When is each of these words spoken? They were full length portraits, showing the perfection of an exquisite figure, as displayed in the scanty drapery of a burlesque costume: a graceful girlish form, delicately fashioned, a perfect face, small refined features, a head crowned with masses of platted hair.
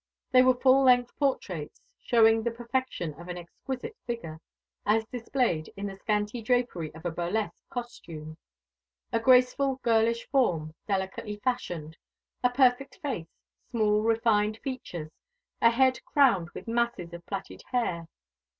They 0.31 0.41
were 0.41 0.55
full 0.55 0.81
length 0.81 1.15
portraits, 1.19 1.79
showing 1.99 2.41
the 2.41 2.49
perfection 2.49 3.13
of 3.19 3.27
an 3.27 3.37
exquisite 3.37 3.95
figure, 4.07 4.41
as 4.83 5.05
displayed 5.05 5.71
in 5.77 5.85
the 5.85 5.95
scanty 5.95 6.41
drapery 6.41 6.91
of 6.95 7.05
a 7.05 7.11
burlesque 7.11 7.61
costume: 7.69 8.37
a 9.13 9.19
graceful 9.19 9.75
girlish 9.83 10.27
form, 10.29 10.73
delicately 10.87 11.37
fashioned, 11.43 11.97
a 12.43 12.49
perfect 12.49 12.97
face, 13.03 13.43
small 13.69 14.01
refined 14.01 14.57
features, 14.63 15.11
a 15.61 15.69
head 15.69 16.03
crowned 16.03 16.49
with 16.55 16.67
masses 16.67 17.13
of 17.13 17.23
platted 17.27 17.61
hair. 17.67 18.07